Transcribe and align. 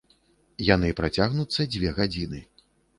Яны 0.69 0.89
працягнуцца 1.01 1.69
дзве 1.77 1.95
гадзіны. 2.03 2.47